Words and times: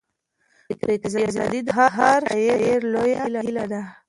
فکري 0.67 0.95
ازادي 1.29 1.59
د 1.65 1.69
هر 1.97 2.21
شاعر 2.33 2.79
لویه 2.93 3.21
هیله 3.45 3.65
ده. 3.71 3.81